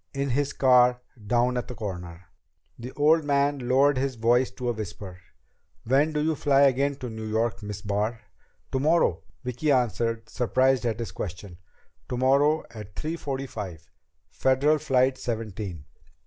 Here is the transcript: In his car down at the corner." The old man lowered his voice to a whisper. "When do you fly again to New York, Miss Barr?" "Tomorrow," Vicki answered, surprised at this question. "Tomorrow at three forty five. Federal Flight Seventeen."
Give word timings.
In 0.15 0.31
his 0.31 0.51
car 0.51 0.99
down 1.27 1.57
at 1.57 1.67
the 1.67 1.75
corner." 1.75 2.25
The 2.79 2.91
old 2.93 3.23
man 3.23 3.69
lowered 3.69 3.99
his 3.99 4.15
voice 4.15 4.49
to 4.49 4.69
a 4.69 4.73
whisper. 4.73 5.19
"When 5.83 6.11
do 6.11 6.21
you 6.23 6.33
fly 6.33 6.61
again 6.61 6.95
to 6.95 7.09
New 7.11 7.27
York, 7.27 7.61
Miss 7.61 7.83
Barr?" 7.83 8.19
"Tomorrow," 8.71 9.21
Vicki 9.43 9.71
answered, 9.71 10.27
surprised 10.27 10.87
at 10.87 10.97
this 10.97 11.11
question. 11.11 11.59
"Tomorrow 12.09 12.63
at 12.71 12.95
three 12.95 13.15
forty 13.15 13.45
five. 13.45 13.87
Federal 14.31 14.79
Flight 14.79 15.19
Seventeen." 15.19 15.85